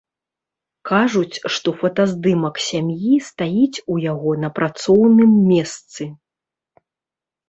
[0.91, 6.03] Кажуць, што фотаздымак сям'і стаіць у яго на працоўным месцы.